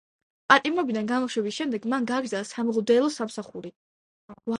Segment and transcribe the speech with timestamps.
[0.51, 3.73] პატიმრობიდან გამოშვების შემდეგ მან გააგრძელა სამღვდელო სამსახური.